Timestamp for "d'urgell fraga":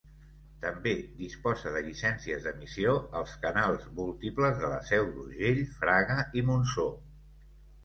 5.13-6.19